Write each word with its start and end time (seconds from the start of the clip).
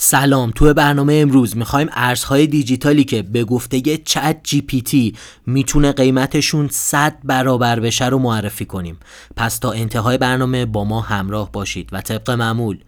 سلام 0.00 0.50
تو 0.50 0.74
برنامه 0.74 1.14
امروز 1.14 1.56
می‌خوایم 1.56 1.88
ارزهای 1.92 2.46
دیجیتالی 2.46 3.04
که 3.04 3.22
به 3.22 3.44
گفته 3.44 3.80
ChatGPT 3.96 5.14
می‌تونه 5.46 5.92
قیمتشون 5.92 6.68
100 6.72 7.16
برابر 7.24 7.80
بشه 7.80 8.06
رو 8.06 8.18
معرفی 8.18 8.64
کنیم. 8.64 8.98
پس 9.36 9.58
تا 9.58 9.72
انتهای 9.72 10.18
برنامه 10.18 10.66
با 10.66 10.84
ما 10.84 11.00
همراه 11.00 11.52
باشید 11.52 11.88
و 11.92 12.00
طبق 12.00 12.30
معمول. 12.30 12.78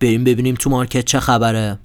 بریم 0.00 0.24
ببینیم 0.24 0.54
تو 0.54 0.70
market 0.70 1.04
چه 1.04 1.20
خبره. 1.20 1.78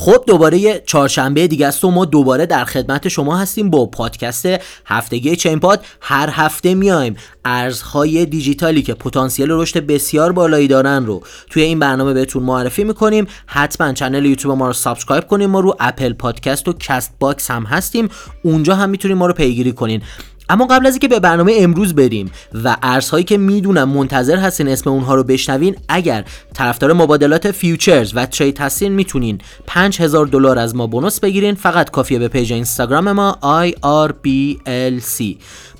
خب 0.00 0.24
دوباره 0.26 0.82
چهارشنبه 0.86 1.46
دیگه 1.46 1.66
است 1.66 1.84
و 1.84 1.90
ما 1.90 2.04
دوباره 2.04 2.46
در 2.46 2.64
خدمت 2.64 3.08
شما 3.08 3.36
هستیم 3.36 3.70
با 3.70 3.86
پادکست 3.86 4.48
هفتگی 4.86 5.36
چین 5.36 5.60
پاد. 5.60 5.84
هر 6.00 6.30
هفته 6.32 6.74
میایم 6.74 7.16
ارزهای 7.44 8.26
دیجیتالی 8.26 8.82
که 8.82 8.94
پتانسیل 8.94 9.46
رشد 9.50 9.86
بسیار 9.86 10.32
بالایی 10.32 10.68
دارن 10.68 11.06
رو 11.06 11.22
توی 11.50 11.62
این 11.62 11.78
برنامه 11.78 12.12
بهتون 12.12 12.42
معرفی 12.42 12.84
می‌کنیم. 12.84 13.26
حتما 13.46 13.92
channel 13.92 14.24
یوتیوب 14.26 14.58
ما 14.58 14.66
رو 14.66 14.72
subscribe 14.72 15.26
کنیم. 15.26 15.50
ما 15.50 15.60
رو 15.60 15.76
Apple 15.80 16.12
Podcast 16.12 16.68
و 16.68 16.72
Castbox 16.72 17.50
هم 17.50 17.64
هستیم. 17.64 18.08
اونجا 18.42 18.74
هم 18.74 18.90
می‌تونیم 18.90 19.18
ما 19.18 19.26
رو 19.26 19.32
پیگیری 19.32 19.72
کنین. 19.72 20.02
اما 20.50 20.66
قبل 20.66 20.86
از 20.86 20.92
اینکه 20.92 21.08
به 21.08 21.20
برنامه 21.20 21.54
امروز 21.58 21.94
بریم 21.94 22.30
و 22.64 22.76
ارزهایی 22.82 23.24
که 23.24 23.36
می‌دونم 23.38 23.88
منتظر 23.88 24.36
هستین 24.36 24.68
اسم 24.68 24.90
اونها 24.90 25.14
رو 25.14 25.24
بشنوین 25.24 25.76
اگر 25.88 26.24
طرفدار 26.54 26.92
مبادلات 26.92 27.50
futures 27.50 28.12
و 28.14 28.26
trade 28.26 28.58
هستین 28.58 28.92
می‌تونین 28.92 29.40
5000 29.66 30.26
دلار 30.26 30.58
از 30.58 30.76
ما 30.76 30.86
bonus 30.86 31.20
بگیرین. 31.20 31.54
فقط 31.54 31.90
کافیه 31.90 32.18
به 32.18 32.28
page 32.28 32.52
اینستاگرام 32.52 33.12
ما 33.12 33.38
IRBLC 33.42 35.22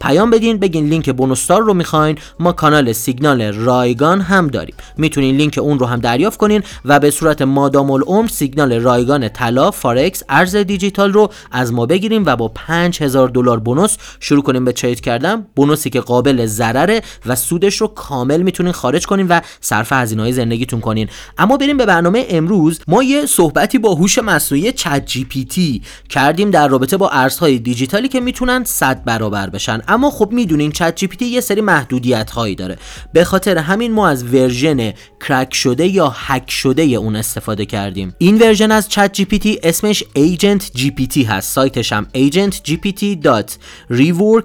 پیام 0.00 0.30
بدین 0.30 0.58
بگین 0.58 0.88
لینک 0.88 1.10
bonus 1.10 1.43
تون 1.43 1.62
رو 1.62 1.74
می‌خواین. 1.74 2.18
ما 2.40 2.52
کانال 2.52 2.92
سیگنال 2.92 3.42
رایگان 3.42 4.20
هم 4.20 4.48
داریم. 4.48 4.74
می‌تونین 4.96 5.36
لینک 5.36 5.58
اون 5.58 5.78
رو 5.78 5.86
هم 5.86 6.00
دریافت 6.00 6.38
کنین 6.38 6.62
و 6.84 7.00
به 7.00 7.10
صورت 7.10 7.42
مادام 7.42 7.90
العمر 7.90 8.28
سیگنال 8.28 8.72
رایگان 8.72 9.28
طلا 9.28 9.70
فارکس 9.70 10.22
ارز 10.28 10.56
دیجیتال 10.56 11.12
رو 11.12 11.30
از 11.52 11.72
ما 11.72 11.86
بگیریم 11.86 12.22
و 12.26 12.36
با 12.36 12.48
5000 12.48 13.28
دلار 13.28 13.58
bonus 13.60 13.96
شروع 14.20 14.42
کنیم 14.42 14.57
به 14.64 14.72
trade 14.72 15.00
کردن. 15.00 15.46
bonus 15.56 15.84
ی 15.84 15.90
که 15.90 16.00
قابل 16.00 16.46
ضرره 16.46 17.02
و 17.26 17.36
سودش 17.36 17.76
رو 17.76 17.86
کامل 17.86 18.42
می‌تونین 18.42 18.72
خارج 18.72 19.06
کنین 19.06 19.28
و 19.28 19.40
صرف 19.60 19.92
هزینه 19.92 20.22
های 20.22 20.32
زندگیتون 20.32 20.80
کنین. 20.80 21.08
اما 21.38 21.56
بریم 21.56 21.76
به 21.76 21.86
برنامه 21.86 22.26
امروز. 22.28 22.80
ما 22.88 23.02
یه 23.02 23.26
صحبتی 23.26 23.78
با 23.78 23.94
هوش 23.94 24.18
مصنوعی 24.18 24.72
ChatGPT 24.72 25.82
کردیم 26.08 26.50
در 26.50 26.68
رابطه 26.68 26.96
با 26.96 27.08
ارزهای 27.08 27.58
دیجیتالی 27.58 28.08
که 28.08 28.20
می‌تونن 28.20 28.64
100 28.64 29.04
برابر 29.04 29.50
بشن. 29.50 29.82
اما 29.88 30.10
خب 30.10 30.28
می‌دونین 30.32 30.72
ChatGPT 30.72 31.24
یه 31.26 31.40
سری 31.40 31.60
محدودیت 31.60 32.30
هایی 32.30 32.54
داره. 32.54 32.78
به 33.12 33.24
خاطر 33.24 33.58
همین 33.58 33.92
ما 33.92 34.08
از 34.08 34.34
version 34.34 34.92
crack 35.28 35.54
شده 35.54 35.86
یا 35.86 36.14
هک 36.16 36.50
شده 36.50 36.82
اون 36.82 37.16
استفاده 37.16 37.66
کردیم. 37.66 38.14
این 38.18 38.38
version 38.38 38.70
از 38.70 38.88
ChatGPT 38.88 39.58
اسمش 39.62 40.04
Agent 40.14 40.70
GPT 40.74 41.22
هست. 41.22 41.52
سایتش 41.52 41.92
هم 41.92 42.06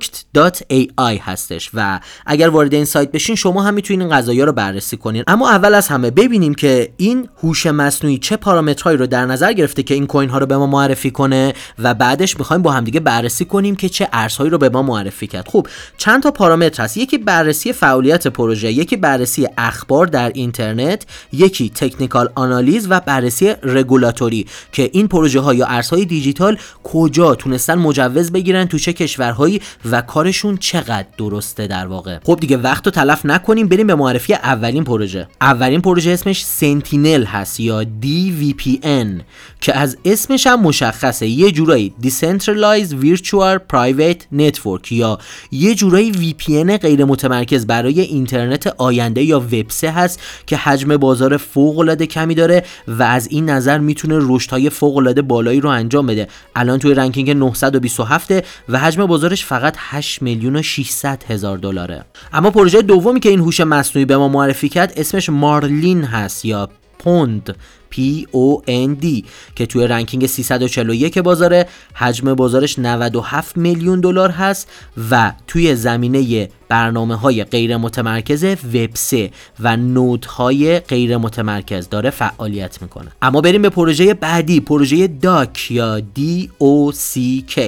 agentgpt.reworked.ai 0.03 1.19
هستش 1.21 1.69
و 1.73 1.99
اگر 2.25 2.49
وارد 2.49 2.73
این 2.73 2.85
سایت 2.85 3.11
بشین 3.11 3.35
شما 3.35 3.63
هم 3.63 3.73
می‌تونین 3.73 4.01
این 4.01 4.17
قضايا 4.17 4.45
رو 4.45 4.51
بررسی 4.51 4.97
کنین. 4.97 5.23
اما 5.27 5.49
اول 5.49 5.73
از 5.73 5.87
همه 5.87 6.11
ببینیم 6.11 6.53
که 6.53 6.93
این 6.97 7.29
هوش 7.43 7.65
مصنوعی 7.65 8.17
چه 8.17 8.37
پارامترهایی 8.37 8.97
رو 8.97 9.07
در 9.07 9.25
نظر 9.25 9.53
گرفته 9.53 9.83
که 9.83 9.93
این 9.93 10.07
کوین 10.07 10.29
ها 10.29 10.37
رو 10.37 10.45
به 10.45 10.57
ما 10.57 10.67
معرفی 10.67 11.11
کنه 11.11 11.53
و 11.79 11.93
بعدش 11.93 12.37
می‌خوایم 12.37 12.61
با 12.61 12.71
همدیگه 12.71 12.99
بررسی 12.99 13.45
کنیم 13.45 13.75
که 13.75 13.89
چه 13.89 14.09
ارزهایی 14.13 14.49
رو 14.49 14.57
به 14.57 14.69
ما 14.69 14.81
معرفی 14.81 15.27
کرد. 15.27 15.47
خب 15.47 15.67
چند 15.97 16.23
تا 16.23 16.31
پارامتر 16.31 16.83
هست. 16.83 16.97
یکی 16.97 17.17
بررسی 17.17 17.73
فعالیت 17.73 18.27
پروژه 18.27 18.71
یکی 18.71 18.97
بررسی 18.97 19.47
اخبار 19.57 20.05
در 20.05 20.31
اینترنت 20.35 21.05
یکی 21.31 21.69
تکنیکال 21.69 22.29
آنالیز 22.35 22.87
و 22.89 22.99
بررسی 22.99 23.53
رگولاتوری 23.63 24.45
که 24.71 24.89
این 24.93 25.07
پروژه 25.07 25.39
ها 25.39 25.53
یا 25.53 25.65
ارزهای 25.65 26.05
دیجیتال 26.05 26.57
کجا 26.83 27.35
تونستن 27.35 27.75
مجوز 27.75 28.31
بگیرن 28.31 28.65
تو 28.65 28.77
چه 28.77 28.93
کشورهایی 28.93 29.61
و 29.93 30.01
کارشون 30.01 30.57
چقدر 30.57 31.05
درسته 31.17 31.67
در 31.67 31.87
واقع. 31.87 32.19
خب 32.23 32.37
دیگه 32.39 32.57
وقت 32.57 32.85
رو 32.85 32.91
تلف 32.91 33.25
نکنیم 33.25 33.67
بریم 33.67 33.87
به 33.87 33.95
معرفی 33.95 34.33
اولین 34.33 34.83
پروژه. 34.83 35.27
اولین 35.41 35.81
پروژه 35.81 36.11
اسمش 36.11 36.45
سنتینل 36.45 37.23
هست 37.23 37.59
یا 37.59 37.83
DVPN 37.83 39.21
که 39.61 39.77
از 39.77 39.97
اسمش 40.05 40.47
هم 40.47 40.61
مشخصه. 40.61 41.27
یه 41.27 41.51
جورایی 41.51 41.93
Decentralized 42.03 42.93
Virtual 43.03 43.59
Private 43.73 44.37
Network 44.37 44.91
یا 44.91 45.17
یه 45.51 45.75
جورایی 45.75 46.35
VPN 46.39 46.69
غیر 46.81 47.05
متمرکز 47.05 47.67
برای 47.67 48.01
اینترنت 48.01 48.67
آینده 48.67 49.23
یا 49.23 49.39
وب 49.39 49.71
هست 49.83 50.19
که 50.47 50.57
حجم 50.57 50.97
بازار 50.97 51.37
فوق 51.37 51.79
العاده 51.79 52.05
کمی 52.05 52.35
داره 52.35 52.63
و 52.87 53.03
از 53.03 53.27
این 53.27 53.49
نظر 53.49 53.77
می‌تونه 53.77 54.19
رشدهای 54.21 54.69
فوق 54.69 54.97
العاده 54.97 55.21
بالایی 55.21 55.59
رو 55.59 55.69
انجام 55.69 56.07
بده. 56.07 56.27
الان 56.55 56.79
توی 56.79 56.93
ranking 56.93 57.29
927 57.29 58.31
و 58.69 58.79
حجم 58.79 59.05
بازارش 59.05 59.45
فقط 59.45 59.77
8 59.89 60.21
میلیون 60.21 60.55
و 60.55 60.61
600 60.61 61.23
هزار 61.23 61.57
دلاره. 61.57 62.05
اما 62.33 62.51
پروژه 62.51 62.81
دومی 62.81 63.19
که 63.19 63.29
این 63.29 63.39
هوش 63.39 63.61
مصنوعی 63.61 64.05
به 64.05 64.17
ما 64.17 64.27
معرفی 64.27 64.69
کرد 64.69 64.93
اسمش 64.97 65.29
Marlin 65.29 66.03
هست 66.03 66.45
یا 66.45 66.69
Pond. 66.99 67.55
POND 67.93 69.23
که 69.55 69.65
توی 69.65 69.87
ranking 69.87 70.27
341 70.27 71.17
بازاره 71.17 71.67
حجم 71.93 72.33
بازارش 72.33 72.79
97 72.79 73.57
میلیون 73.57 73.99
دلار 73.99 74.29
هست 74.29 74.69
و 75.11 75.33
توی 75.47 75.75
زمینه 75.75 76.49
برنامه 76.69 77.15
های 77.15 77.43
غیر 77.43 77.77
متمرکز 77.77 78.43
وب 78.43 78.89
3 78.93 79.31
و 79.59 79.77
node 79.77 80.45
های 80.45 80.79
غیر 80.79 81.17
متمرکز 81.17 81.89
داره 81.89 82.09
فعالیت 82.09 82.81
می‌کنه. 82.81 83.11
اما 83.21 83.41
بریم 83.41 83.61
به 83.61 83.69
پروژه 83.69 84.13
بعدی 84.13 84.59
پروژه 84.59 85.07
Dock 85.07 85.71
یا 85.71 85.99
DOCK 85.99 87.59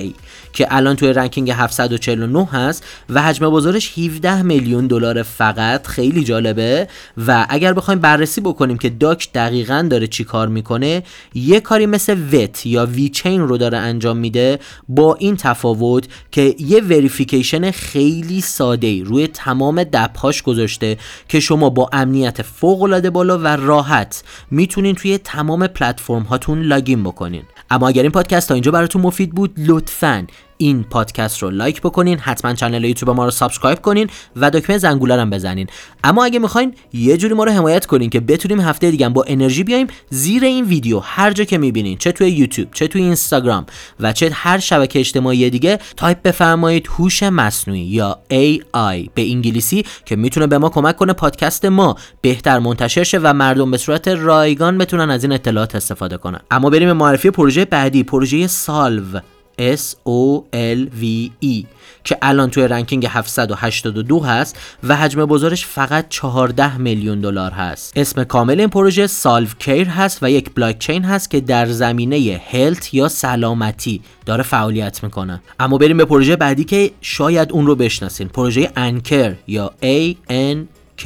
که 0.53 0.68
الان 0.69 0.96
توی 0.96 1.13
ranking 1.13 1.52
749 1.52 2.46
هست 2.46 2.84
و 3.09 3.22
حجم 3.22 3.50
بازارش 3.50 4.00
17 4.00 4.42
میلیون 4.42 4.88
دلار 4.88 5.24
فقط. 5.24 5.88
خیلی 5.88 6.24
جالبه. 6.24 6.88
و 7.28 7.46
اگر 7.50 7.74
بخوایم 7.74 8.00
بررسی 8.00 8.42
بکنیم 8.42 8.78
که 8.78 8.90
Dock 8.90 9.34
دقیقا 9.34 9.88
داره 9.90 10.07
چی 10.16 10.24
کار 10.24 10.48
می‌کنه 10.48 11.03
یه 11.34 11.59
کاری 11.59 11.86
مثل 11.86 12.18
VET 12.34 12.66
یا 12.66 12.86
VeChain 12.86 13.41
رو 13.42 13.58
داره 13.58 13.78
انجام 13.78 14.18
میده 14.18 14.59
با 14.90 15.16
این 15.16 15.36
تفاوت 15.36 16.08
که 16.31 16.56
یه 16.59 16.81
verification 16.81 17.72
خیلی 17.72 18.42
ساده 18.42 19.04
روی 19.04 19.28
تمام 19.28 19.84
dApp 19.84 20.17
هاش 20.17 20.41
گذاشته 20.42 20.98
که 21.30 21.40
شما 21.40 21.70
با 21.70 21.90
امنیت 21.94 22.42
فوق 22.42 22.81
العاده 22.81 23.09
بالا 23.09 23.38
و 23.38 23.48
راحت 23.48 24.24
می‌تونین 24.52 24.96
توی 24.96 25.18
تمام 25.18 25.68
پلتفرم 25.68 26.24
هاتون 26.24 26.62
login 26.62 27.03
بکنین. 27.04 27.44
اما 27.70 27.88
اگر 27.88 28.02
این 28.02 28.12
پادکست 28.12 28.48
تا 28.48 28.54
اینجا 28.54 28.72
براتون 28.72 29.02
مفید 29.02 29.31
بود 29.31 29.54
لطفاً 29.58 30.28
این 30.58 30.84
پادکست 30.84 31.44
رو 31.44 31.50
لایک 31.50 31.82
بکنین 31.82 32.20
حتما 32.20 32.54
channel 32.53 32.84
یوتیوب 32.84 33.16
ما 33.16 33.26
رو 33.26 33.32
subscribe 33.31 33.81
کنین 33.82 34.10
و 34.36 34.52
دکمه 34.52 34.78
زنگوله 34.78 35.22
هم 35.22 35.30
بزنین. 35.30 35.68
اما 36.04 36.26
اگه 36.26 36.40
می‌خواین 36.40 36.74
یه 36.94 37.18
جوری 37.18 37.34
ما 37.34 37.44
رو 37.44 37.52
حمایت 37.52 37.86
کنین 37.86 38.10
که 38.10 38.20
بتونیم 38.20 38.62
هفته 38.62 38.92
دیگه 38.92 39.10
با 39.10 39.24
انرژی 39.28 39.64
بیایم 39.64 39.88
زیر 40.10 40.44
این 40.44 40.66
ویدیو 40.66 41.00
هر 41.00 41.32
جا 41.32 41.44
که 41.44 41.58
می‌بینین 41.58 41.98
چه 41.98 42.12
توی 42.12 42.30
یوتیوب 42.30 42.68
چه 42.74 42.88
توی 42.88 43.02
اینستاگرام 43.02 43.66
و 44.00 44.14
چه 44.14 44.30
هر 44.34 44.60
شبکه 44.60 45.00
اجتماعی 45.00 45.50
دیگه 45.50 45.80
تایپ 45.98 46.22
بفرمایید 46.22 46.88
هوش 46.88 47.24
مصنوعی 47.24 47.82
یا 47.82 48.20
AI 48.30 49.10
به 49.14 49.32
انگلیسی 49.32 49.86
که 50.06 50.16
می‌تونه 50.16 50.48
به 50.48 50.58
ما 50.58 50.70
کمک 50.70 50.96
کنه 50.96 51.14
پادکست 51.14 51.66
ما 51.66 51.96
بهتر 52.22 52.60
منتشر 52.60 53.04
شه 53.04 53.20
و 53.24 53.34
مردم 53.34 53.72
به 53.72 53.78
صورت 53.78 54.08
رایگان 54.08 54.78
بتونن 54.78 55.10
از 55.10 55.24
این 55.24 55.34
اطلاعات 55.34 55.76
استفاده 55.76 56.18
کنن. 56.18 56.40
اما 56.52 56.70
بریم 56.70 56.92
معرفی 56.92 57.30
پروژه 57.30 57.66
بعدی 57.66 58.04
پروژه 58.04 58.48
Solve. 58.47 59.19
S 59.60 59.96
O 60.08 60.42
L 60.54 60.90
V 61.02 61.30
E 61.46 61.66
که 62.04 62.18
الان 62.22 62.50
توی 62.50 62.68
ranking 62.68 63.06
782 63.10 64.20
هست 64.20 64.58
و 64.84 64.96
حجم 64.96 65.26
بازارش 65.26 65.66
فقط 65.66 66.06
14 66.10 66.78
میلیون 66.78 67.22
دلار 67.22 67.52
هست. 67.52 67.98
اسم 67.98 68.24
کامل 68.24 68.60
این 68.60 68.70
پروژه 68.70 69.08
Solve 69.08 69.47
Care 69.59 69.88
هست 69.88 70.24
و 70.24 70.31
یک 70.31 70.54
بلاک 70.56 70.80
چین 70.80 71.04
هست 71.04 71.30
که 71.30 71.42
در 71.42 71.66
زمینه 71.66 72.42
health 72.51 72.94
یا 72.94 73.07
سلامتی 73.07 74.02
داره 74.25 74.44
فعالیت 74.44 75.04
می‌کنه. 75.04 75.42
اما 75.60 75.78
بریم 75.78 75.98
به 75.98 76.06
پروژه 76.06 76.36
بعدی 76.36 76.63
که 76.63 76.92
شاید 77.01 77.51
اون 77.51 77.68
رو 77.68 77.75
بشناسین. 77.75 78.28
پروژه 78.28 78.72
Ankr 78.75 79.36
یا 79.48 79.74
A 79.84 80.16
N 80.30 80.75
K 81.01 81.06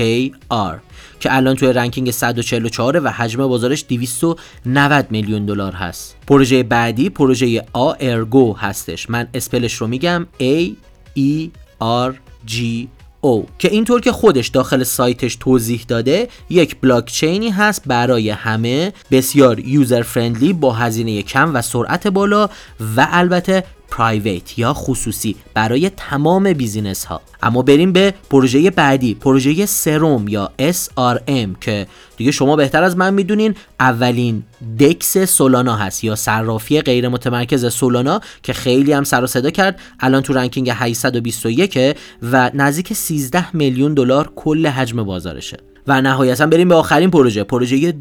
R 0.51 0.79
که 1.19 1.35
الان 1.35 1.55
توی 1.55 1.73
ranking 1.73 2.11
144 2.11 2.99
و 2.99 3.11
حجم 3.11 3.47
بازارش 3.47 3.85
290 3.89 5.05
میلیون 5.09 5.45
دلار 5.45 5.73
هست. 5.73 6.15
پروژه 6.27 6.63
بعدی 6.63 7.09
پروژه 7.09 7.63
Aergo 7.99 8.57
هستش. 8.57 9.09
من 9.09 9.27
spell 9.33 9.62
ش 9.62 9.73
رو 9.73 9.87
میگم 9.87 10.27
A 10.39 10.69
E 11.17 11.49
R 12.09 12.13
G 12.47 12.87
O 13.21 13.47
که 13.59 13.71
اینطور 13.71 14.01
که 14.01 14.11
خودش 14.11 14.47
داخل 14.47 14.83
سایتش 14.83 15.35
توضیح 15.35 15.85
داده 15.87 16.27
یک 16.49 16.75
بلاکچینی 16.81 17.49
هست 17.49 17.83
برای 17.85 18.29
همه. 18.29 18.93
بسیار 19.11 19.59
user 19.59 20.01
friendly 20.01 20.53
با 20.53 20.73
هزینه 20.73 21.21
کم 21.21 21.55
و 21.55 21.61
سرعت 21.61 22.07
بالا 22.07 22.49
و 22.95 23.07
البته 23.11 23.63
private 23.91 24.59
یا 24.59 24.73
خصوصی 24.73 25.35
برای 25.53 25.89
تمام 25.89 26.53
business 26.53 27.05
ها 27.05 27.21
اما 27.43 27.61
بریم 27.61 27.93
به 27.93 28.13
پروژه 28.29 28.71
بعدی 28.71 29.13
پروژه 29.13 29.65
Serum 29.65 30.27
یا 30.27 30.51
SRM 30.59 31.59
که 31.61 31.87
دیگه 32.17 32.31
شما 32.31 32.55
بهتر 32.55 32.83
از 32.83 32.97
من 32.97 33.13
می‌دونین 33.13 33.55
اولین 33.79 34.43
DEX 34.79 35.17
سولانا 35.17 35.75
هست 35.75 36.03
یا 36.03 36.15
صرافی 36.15 36.81
غیر 36.81 37.09
متمرکز 37.09 37.73
سولانا 37.73 38.21
که 38.43 38.53
خیلی 38.53 38.93
هم 38.93 39.03
سر 39.03 39.23
و 39.23 39.27
صدا 39.27 39.49
کرد. 39.49 39.79
الان 39.99 40.21
تو 40.21 40.33
ranking 40.33 40.71
821 40.73 41.97
و 42.23 42.51
نزدیک 42.53 42.93
13 42.93 43.55
میلیون 43.55 43.93
دلار 43.93 44.31
کل 44.35 44.67
حجم 44.67 45.03
بازارشه. 45.03 45.68
و 45.87 46.01
نهایتا 46.01 46.45
بریم 46.45 46.69
به 46.69 46.75
آخرین 46.75 47.11
پروژه. 47.11 47.43
پروژه 47.43 47.93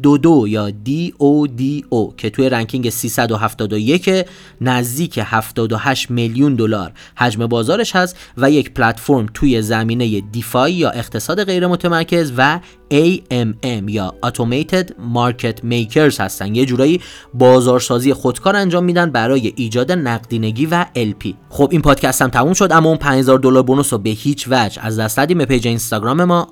یا 0.47 0.69
D 0.69 1.13
O 1.17 1.47
D 1.47 1.85
O 1.89 2.13
که 2.17 2.29
توی 2.29 2.49
ranking 2.49 2.89
371 2.89 4.25
نزدیک 4.61 5.19
78 5.23 6.11
میلیون 6.11 6.55
دلار 6.55 6.91
حجم 7.15 7.47
بازارش 7.47 7.95
هست 7.95 8.17
و 8.37 8.51
یک 8.51 8.73
پلتفرم 8.73 9.25
توی 9.33 9.61
زمینه 9.61 10.21
DeFi 10.21 10.73
یا 10.73 10.89
اقتصاد 10.89 11.43
غیر 11.43 11.67
متمرکز 11.67 12.33
و 12.37 12.59
AMM 12.91 13.83
یا 13.87 14.13
Automated 14.25 14.87
Market 15.13 15.61
Makers 15.63 16.19
هستن. 16.19 16.55
یه 16.55 16.65
جورایی 16.65 17.01
بازارسازی 17.33 18.13
خودکار 18.13 18.55
انجام 18.55 18.83
میدن 18.83 19.11
برای 19.11 19.53
ایجاد 19.55 19.91
نقدینگی 19.91 20.65
و 20.65 20.85
LP 20.95 21.33
خب 21.49 21.69
این 21.71 21.81
پادکست 21.81 22.21
هم 22.21 22.29
تموم 22.29 22.53
شد 22.53 22.71
اما 22.71 22.89
اون 22.89 22.97
5000 22.97 23.39
دلار 23.39 23.63
bonus 23.63 23.93
رو 23.93 23.99
به 23.99 24.09
هیچ 24.09 24.47
وجه 24.49 24.85
از 24.85 24.99
دست 24.99 25.19
ندیم. 25.19 25.45
page 25.45 25.67
اینستاگرام 25.67 26.23
ما 26.23 26.47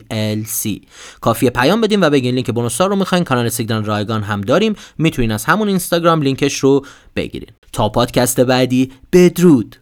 IRBLC 0.00 0.86
کافیه 1.20 1.50
پیام 1.50 1.80
بدیم 1.80 2.02
و 2.02 2.10
بگین 2.10 2.34
لینک 2.34 2.50
bonus 2.50 2.80
رو 2.80 2.96
می‌خواین. 2.96 3.24
کانال 3.24 3.48
سیگنال 3.48 3.84
رایگان 3.84 4.22
هم 4.22 4.40
داریم. 4.40 4.74
می‌تونین 4.98 5.32
از 5.32 5.44
همون 5.44 5.68
اینستاگرام 5.68 6.22
لینکش 6.22 6.58
رو 6.58 6.86
بگیرین. 7.16 7.50
تا 7.72 7.88
پادکست 7.88 8.40
بعدی 8.40 8.92
بدرود. 9.12 9.76